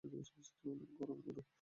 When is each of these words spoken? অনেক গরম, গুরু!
অনেক 0.03 0.89
গরম, 0.99 1.17
গুরু! 1.25 1.41